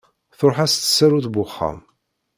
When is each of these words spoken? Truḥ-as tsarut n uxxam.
Truḥ-as 0.37 0.73
tsarut 0.75 1.27
n 1.29 1.35
uxxam. 1.43 1.79